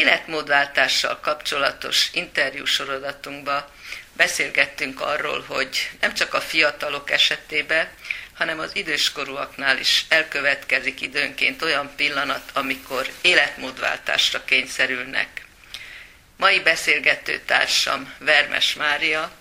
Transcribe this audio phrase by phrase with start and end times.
[0.00, 3.64] életmódváltással kapcsolatos interjúsorozatunkban
[4.12, 7.88] beszélgettünk arról, hogy nem csak a fiatalok esetében,
[8.34, 15.44] hanem az időskorúaknál is elkövetkezik időnként olyan pillanat, amikor életmódváltásra kényszerülnek.
[16.36, 19.32] Mai beszélgető társam Vermes Mária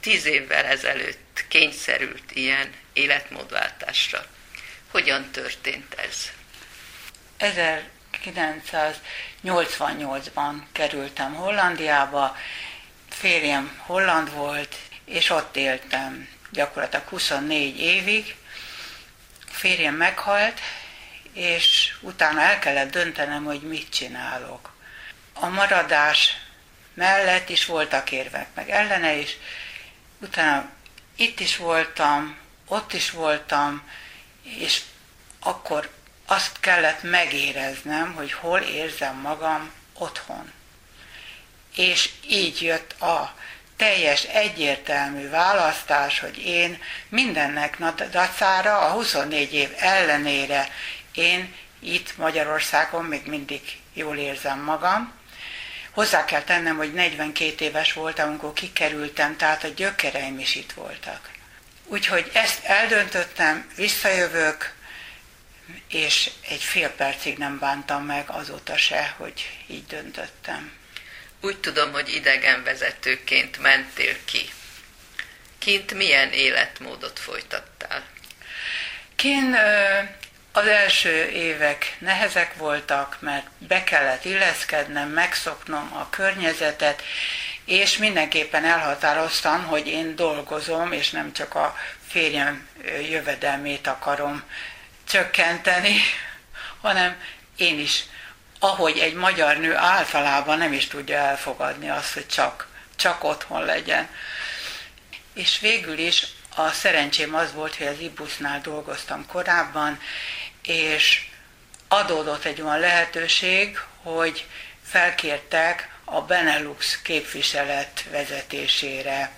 [0.00, 4.24] tíz évvel ezelőtt kényszerült ilyen életmódváltásra.
[4.90, 6.32] Hogyan történt ez?
[9.44, 12.36] 1988-ban kerültem Hollandiába,
[13.08, 18.36] férjem holland volt, és ott éltem gyakorlatilag 24 évig.
[19.46, 20.60] Férjem meghalt,
[21.32, 24.72] és utána el kellett döntenem, hogy mit csinálok.
[25.32, 26.36] A maradás
[26.94, 29.36] mellett is voltak érvek, meg ellene is.
[30.20, 30.70] Utána
[31.16, 33.82] itt is voltam, ott is voltam,
[34.42, 34.82] és
[35.40, 35.90] akkor
[36.30, 40.52] azt kellett megéreznem, hogy hol érzem magam otthon.
[41.76, 43.34] És így jött a
[43.76, 47.78] teljes egyértelmű választás, hogy én mindennek
[48.10, 50.68] dacára, a 24 év ellenére
[51.12, 53.60] én itt Magyarországon még mindig
[53.92, 55.12] jól érzem magam.
[55.90, 61.30] Hozzá kell tennem, hogy 42 éves voltam, amikor kikerültem, tehát a gyökereim is itt voltak.
[61.84, 64.76] Úgyhogy ezt eldöntöttem, visszajövök,
[65.88, 70.72] és egy fél percig nem bántam meg azóta se, hogy így döntöttem.
[71.40, 74.50] Úgy tudom, hogy idegenvezetőként mentél ki.
[75.58, 78.02] Kint milyen életmódot folytattál?
[79.16, 79.56] Kint
[80.52, 87.02] az első évek nehezek voltak, mert be kellett illeszkednem, megszoknom a környezetet,
[87.64, 91.76] és mindenképpen elhatároztam, hogy én dolgozom, és nem csak a
[92.08, 92.68] férjem
[93.10, 94.42] jövedelmét akarom
[95.08, 95.96] csökkenteni,
[96.80, 97.22] hanem
[97.56, 98.04] én is,
[98.58, 104.08] ahogy egy magyar nő általában nem is tudja elfogadni azt, hogy csak, csak otthon legyen.
[105.34, 110.00] És végül is a szerencsém az volt, hogy az Ibusznál dolgoztam korábban,
[110.62, 111.26] és
[111.88, 114.46] adódott egy olyan lehetőség, hogy
[114.84, 119.30] felkértek a Benelux képviselet vezetésére.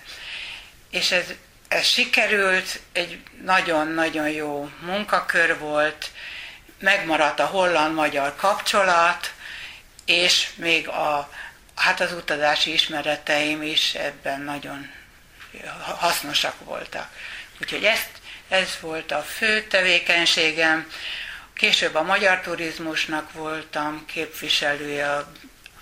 [0.89, 1.25] És ez
[1.81, 6.11] sikerült, egy nagyon-nagyon jó munkakör volt,
[6.79, 9.33] megmaradt a holland-magyar kapcsolat,
[10.05, 11.29] és még a,
[11.75, 14.89] hát az utazási ismereteim is ebben nagyon
[15.97, 17.09] hasznosak voltak.
[17.61, 18.09] Úgyhogy ezt,
[18.49, 20.91] ez volt a fő tevékenységem.
[21.53, 25.17] Később a magyar turizmusnak voltam képviselője a,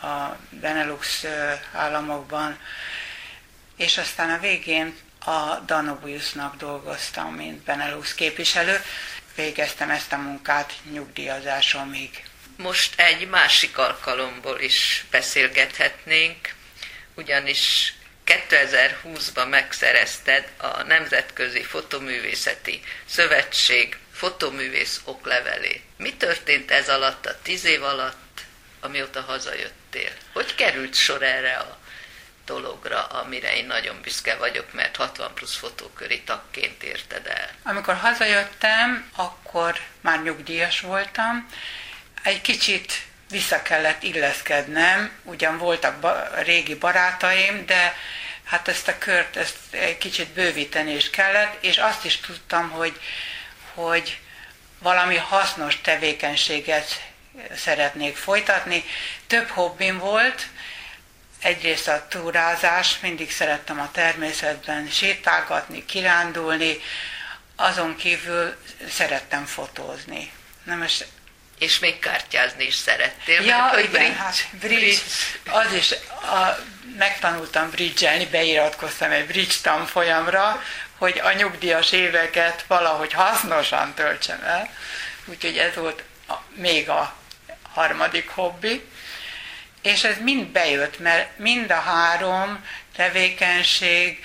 [0.07, 1.25] a Benelux
[1.73, 2.59] államokban,
[3.78, 8.84] és aztán a végén a Danubiusnak dolgoztam, mint Benelux képviselő.
[9.35, 12.24] Végeztem ezt a munkát nyugdíjazásomig.
[12.57, 16.56] Most egy másik alkalomból is beszélgethetnénk,
[17.16, 17.94] ugyanis
[18.25, 25.84] 2020-ban megszerezted a Nemzetközi Fotoművészeti Szövetség fotoművész oklevelét.
[25.97, 28.41] Mi történt ez alatt a tíz év alatt,
[28.79, 30.12] amióta hazajöttél?
[30.34, 31.78] Hogy került sor erre a
[32.49, 37.49] dologra, amire én nagyon büszke vagyok, mert 60 plusz fotóköri tagként érted el.
[37.63, 41.49] Amikor hazajöttem, akkor már nyugdíjas voltam.
[42.23, 42.93] Egy kicsit
[43.29, 47.95] vissza kellett illeszkednem, ugyan voltak ba- régi barátaim, de
[48.43, 52.99] hát ezt a kört ezt egy kicsit bővíteni is kellett, és azt is tudtam, hogy,
[53.73, 54.19] hogy
[54.79, 57.01] valami hasznos tevékenységet
[57.55, 58.83] szeretnék folytatni.
[59.27, 60.47] Több hobbim volt,
[61.39, 66.79] egyrészt a túrázás, mindig szerettem a természetben sétálgatni, kirándulni,
[67.55, 68.55] azon kívül
[68.89, 70.31] szerettem fotózni.
[70.63, 71.05] Na most
[71.59, 73.41] és még kártyázni is szerettél.
[73.41, 75.01] Ja, mert, igen, bridge, hát bridge, bridge.
[75.44, 75.91] Az is,
[76.22, 76.59] a,
[76.97, 80.63] megtanultam bridge beiratkoztam egy bridge tanfolyamra,
[80.97, 84.69] hogy a nyugdíjas éveket valahogy hasznosan töltsem el.
[85.25, 87.16] Úgyhogy ez volt a, még a
[87.72, 88.83] harmadik hobbi.
[89.81, 92.66] És ez mind bejött, mert mind a három
[92.96, 94.23] tevékenység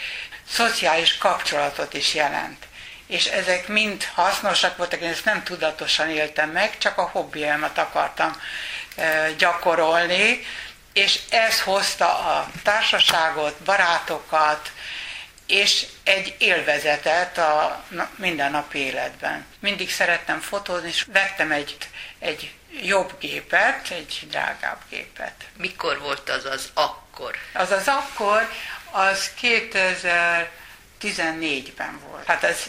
[0.48, 2.66] szociális kapcsolatot is jelent.
[3.06, 8.40] És ezek mind hasznosak voltak, én ezt nem tudatosan éltem meg, csak a hobbiámat akartam
[9.38, 10.46] gyakorolni,
[10.92, 14.72] és ez hozta a társaságot, barátokat,
[15.46, 17.84] és egy élvezetet a
[18.16, 19.46] mindennapi életben.
[19.60, 21.76] Mindig szerettem fotózni, és vettem egy,
[22.18, 25.34] egy jobb gépet, egy drágább gépet.
[25.56, 27.36] Mikor volt az az akkor?
[27.52, 28.48] Az az akkor,
[28.90, 32.26] az 2014-ben volt.
[32.26, 32.62] Hát ez,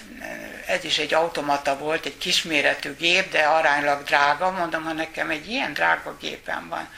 [0.65, 4.51] ez is egy automata volt, egy kisméretű gép, de aránylag drága.
[4.51, 6.89] Mondom, ha nekem egy ilyen drága gépem van,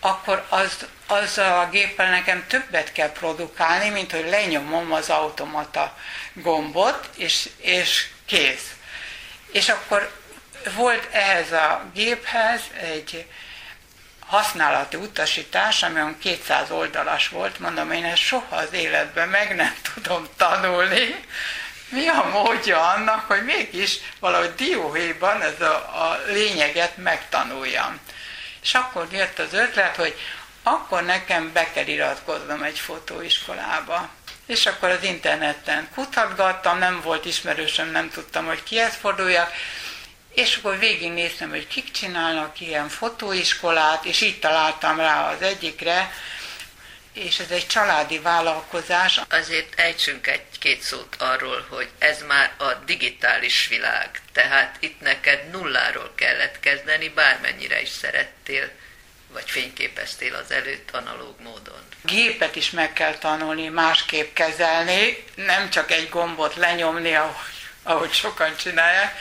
[0.00, 5.96] akkor az, azzal a géppel nekem többet kell produkálni, mint hogy lenyomom az automata
[6.32, 8.72] gombot, és, és kész.
[9.52, 10.12] És akkor
[10.74, 13.26] volt ehhez a géphez egy
[14.26, 19.74] használati utasítás, ami olyan 200 oldalas volt, mondom, én ezt soha az életben meg nem
[19.94, 21.24] tudom tanulni.
[21.88, 28.00] Mi a módja annak, hogy mégis valahogy dióhéjban ez a, a lényeget megtanuljam.
[28.62, 30.16] És akkor jött az ötlet, hogy
[30.62, 34.08] akkor nekem be kell iratkoznom egy fotóiskolába.
[34.46, 39.52] És akkor az interneten kutatgattam, nem volt ismerősöm, nem tudtam, hogy kihez forduljak,
[40.34, 46.12] és akkor végignéztem, hogy kik csinálnak ilyen fotóiskolát, és így találtam rá az egyikre,
[47.12, 49.20] és ez egy családi vállalkozás.
[49.28, 56.12] Azért ejtsünk egy-két szót arról, hogy ez már a digitális világ, tehát itt neked nulláról
[56.14, 58.70] kellett kezdeni, bármennyire is szerettél,
[59.32, 61.82] vagy fényképeztél az előtt analóg módon.
[62.02, 67.34] Gépet is meg kell tanulni, másképp kezelni, nem csak egy gombot lenyomni, ahogy,
[67.82, 69.18] ahogy sokan csinálják.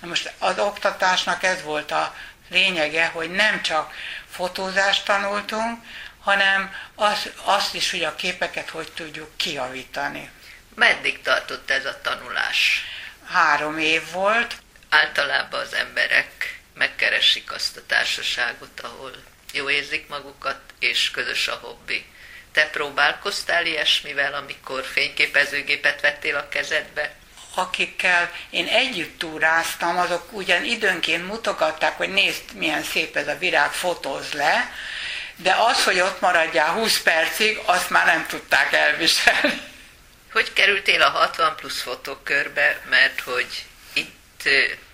[0.00, 2.14] Most az oktatásnak ez volt a
[2.50, 3.92] lényege, hogy nem csak
[4.30, 5.84] fotózást tanultunk,
[6.20, 10.30] hanem az, azt is, hogy a képeket hogy tudjuk kiavítani.
[10.74, 12.84] Meddig tartott ez a tanulás?
[13.26, 14.56] Három év volt.
[14.88, 19.12] Általában az emberek megkeresik azt a társaságot, ahol
[19.52, 22.06] jó érzik magukat, és közös a hobbi.
[22.52, 27.14] Te próbálkoztál ilyesmivel, amikor fényképezőgépet vettél a kezedbe?
[27.58, 33.72] Akikkel én együtt túráztam, azok ugyan időnként mutogatták, hogy nézd, milyen szép ez a virág,
[33.72, 34.72] fotóz le,
[35.36, 39.60] de az, hogy ott maradjál 20 percig, azt már nem tudták elviselni.
[40.32, 44.48] Hogy kerültél a 60 plusz fotókörbe, mert hogy itt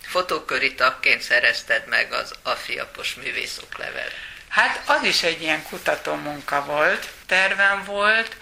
[0.07, 4.09] fotóköri tagként szerezted meg az afiapos művészoklevel?
[4.49, 8.37] Hát az is egy ilyen kutató munka volt, tervem volt,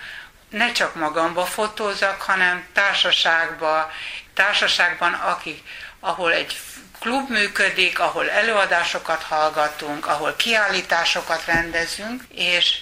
[0.53, 3.91] ne csak magamba fotózak, hanem társaságba,
[4.35, 5.63] társaságban, akik,
[6.01, 6.61] ahol egy
[7.01, 12.79] klub működik, ahol előadásokat hallgatunk, ahol kiállításosokat rendezünk, és,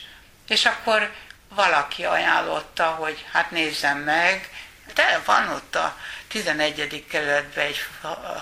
[0.49, 1.11] és akkor
[1.49, 4.50] valaki ajánlotta, hogy hát nézzem meg,
[4.94, 5.96] de van ott a
[6.28, 7.05] 11.
[7.08, 7.84] kerületben egy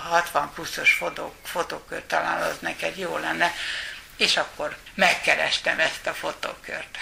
[0.09, 3.53] 60 pluszos fotó, fotókör, talán az neked jó lenne,
[4.17, 6.97] és akkor megkerestem ezt a fotókört.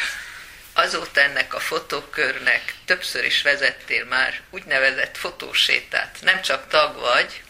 [0.79, 6.17] Azóta ennek a fotókörnek többször is vezettél már úgynevezett fotósétát.
[6.21, 7.41] Nem csak tag vagy,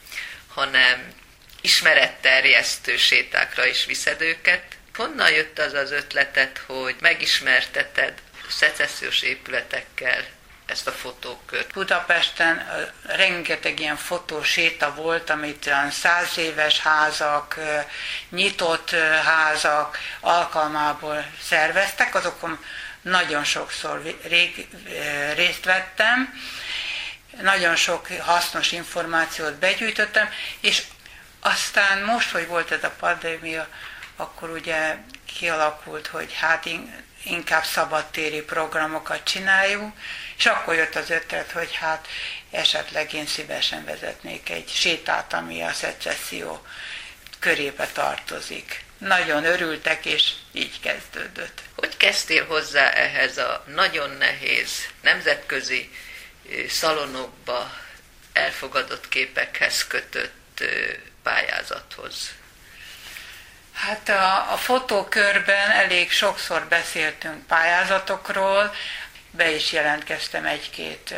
[0.48, 1.14] hanem
[1.62, 4.64] ismeretterjesztő sétákra is viszed őket.
[4.96, 8.14] Honnan jött az az ötletet, hogy megismerteted
[8.50, 10.26] szecessziós épületekkel
[10.68, 11.74] ezt a fotókört?
[11.74, 12.68] Budapesten
[13.06, 17.60] rengeteg ilyen fotóséta volt, amit olyan száz éves házak,
[18.30, 18.90] nyitott
[19.24, 22.64] házak alkalmából szerveztek, azokon
[23.02, 24.68] nagyon sokszor rég,
[25.36, 26.42] részt vettem,
[27.42, 30.30] nagyon sok hasznos információt begyűjtöttem,
[30.60, 30.84] és
[31.40, 33.68] aztán most, hogy volt ez a pandémia,
[34.16, 34.98] akkor ugye
[35.38, 36.66] kialakult, hogy hát
[37.30, 39.96] inkább szabadtéri programokat csináljuk,
[40.38, 42.08] és akkor jött az ötlet, hogy hát
[42.52, 46.66] esetleg én szívesen vezetnék egy sétát, ami a szecesszió
[47.40, 48.84] körébe tartozik.
[48.98, 51.62] Nagyon örültek, és így kezdődött.
[51.76, 55.92] Hogy kezdtél hozzá ehhez a nagyon nehéz nemzetközi
[56.70, 57.72] szalonokba
[58.34, 60.64] elfogadott képekhez kötött
[61.24, 62.32] pályázathoz?
[63.78, 68.74] Hát a, a fotókörben elég sokszor beszéltünk pályázatokról,
[69.32, 71.14] be is jelentkeztem egy-két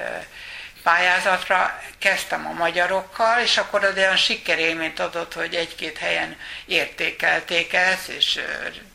[0.84, 8.08] pályázatra, kezdtem a magyarokkal, és akkor az olyan sikerélményt adott, hogy egy-két helyen értékelték ezt,
[8.08, 8.40] és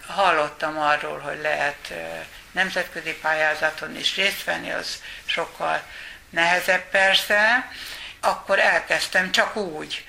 [0.06, 1.92] hallottam arról, hogy lehet
[2.52, 5.82] nemzetközi pályázaton is részt venni, az sokkal
[6.30, 7.70] nehezebb persze,
[8.20, 10.04] akkor elkezdtem csak úgy,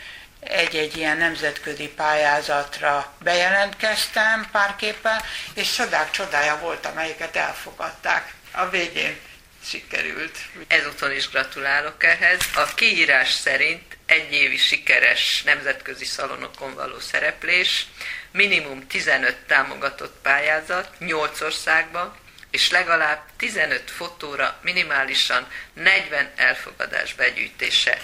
[0.47, 5.21] egy-egy ilyen nemzetközi pályázatra bejelentkeztem párképpen,
[5.53, 8.33] és csodák csodája volt, amelyiket elfogadták.
[8.51, 9.19] A végén
[9.65, 10.37] sikerült.
[10.67, 12.39] Ezúton is gratulálok ehhez.
[12.55, 17.85] A kiírás szerint egyévi sikeres nemzetközi szalonokon való szereplés,
[18.31, 22.15] minimum 15 támogatott pályázat 8 országban,
[22.51, 27.97] és legalább 15 fotóra minimálisan 40 elfogadás begyűjtése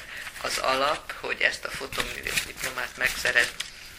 [0.44, 3.52] az alap, hogy ezt a fotoművész diplomát megszerez.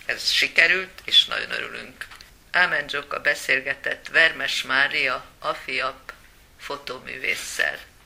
[0.07, 2.07] Ez sikerült, és nagyon örülünk.
[2.51, 6.13] Ámen Zsoka beszélgetett Vermes Mária, Afiap
[6.59, 7.79] fotoművésszel.